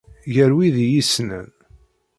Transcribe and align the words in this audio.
Gar 0.33 0.51
wid 0.55 0.75
i 0.79 0.81
iyi-issnen. 0.87 1.49